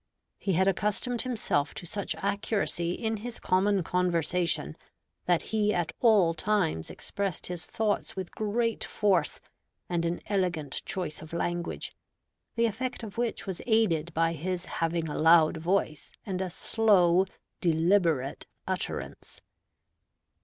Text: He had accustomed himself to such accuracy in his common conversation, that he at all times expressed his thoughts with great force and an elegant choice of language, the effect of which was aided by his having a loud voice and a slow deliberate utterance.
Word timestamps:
He 0.39 0.53
had 0.53 0.67
accustomed 0.67 1.21
himself 1.21 1.75
to 1.75 1.85
such 1.85 2.15
accuracy 2.15 2.93
in 2.93 3.17
his 3.17 3.39
common 3.39 3.83
conversation, 3.83 4.75
that 5.27 5.43
he 5.53 5.71
at 5.75 5.93
all 5.99 6.33
times 6.33 6.89
expressed 6.89 7.45
his 7.45 7.67
thoughts 7.67 8.15
with 8.15 8.33
great 8.33 8.83
force 8.83 9.39
and 9.87 10.03
an 10.03 10.19
elegant 10.25 10.83
choice 10.85 11.21
of 11.21 11.33
language, 11.33 11.93
the 12.55 12.65
effect 12.65 13.03
of 13.03 13.19
which 13.19 13.45
was 13.45 13.61
aided 13.67 14.11
by 14.15 14.33
his 14.33 14.65
having 14.65 15.07
a 15.07 15.15
loud 15.19 15.57
voice 15.57 16.11
and 16.25 16.41
a 16.41 16.49
slow 16.49 17.27
deliberate 17.59 18.47
utterance. 18.67 19.39